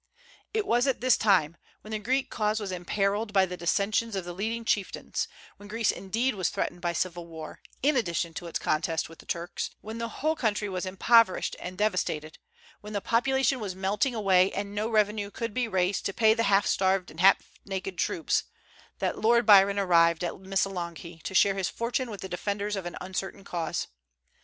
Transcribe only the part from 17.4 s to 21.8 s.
naked troops, that Lord Byron arrived at Missolonghi to share his